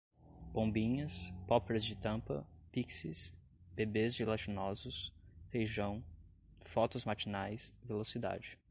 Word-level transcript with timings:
bombinhas, 0.53 1.31
poppers 1.47 1.85
de 1.85 1.95
tampa, 1.95 2.43
pixies, 2.71 3.31
bebês 3.75 4.15
gelatinosos, 4.15 5.13
feijão, 5.49 6.03
fotos 6.65 7.05
matinais, 7.05 7.71
velocidade 7.83 8.57